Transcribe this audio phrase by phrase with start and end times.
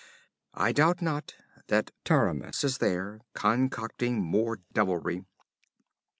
[0.55, 1.35] I doubt not
[1.67, 5.25] that Taramis is there, concocting more devilry.'